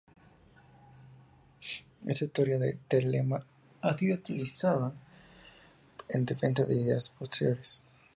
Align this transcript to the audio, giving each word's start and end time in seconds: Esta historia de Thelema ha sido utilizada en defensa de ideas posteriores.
Esta 2.07 2.25
historia 2.25 2.57
de 2.57 2.79
Thelema 2.87 3.45
ha 3.81 3.95
sido 3.95 4.15
utilizada 4.15 4.91
en 6.09 6.25
defensa 6.25 6.65
de 6.65 6.73
ideas 6.73 7.11
posteriores. 7.11 7.83